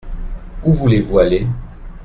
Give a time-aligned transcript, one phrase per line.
[0.63, 1.45] Où voulez-vous aller?